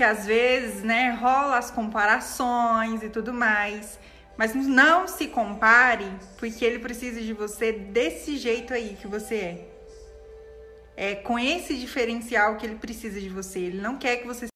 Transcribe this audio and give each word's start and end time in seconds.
que 0.00 0.04
às 0.04 0.24
vezes, 0.24 0.82
né, 0.82 1.10
rola 1.10 1.58
as 1.58 1.70
comparações 1.70 3.02
e 3.02 3.10
tudo 3.10 3.34
mais. 3.34 3.98
Mas 4.34 4.54
não 4.54 5.06
se 5.06 5.26
compare, 5.26 6.10
porque 6.38 6.64
ele 6.64 6.78
precisa 6.78 7.20
de 7.20 7.34
você 7.34 7.70
desse 7.70 8.38
jeito 8.38 8.72
aí 8.72 8.96
que 8.98 9.06
você 9.06 9.34
é. 9.34 9.68
É 10.96 11.14
com 11.16 11.38
esse 11.38 11.76
diferencial 11.76 12.56
que 12.56 12.64
ele 12.64 12.76
precisa 12.76 13.20
de 13.20 13.28
você. 13.28 13.58
Ele 13.58 13.82
não 13.82 13.98
quer 13.98 14.16
que 14.16 14.26
você 14.26 14.48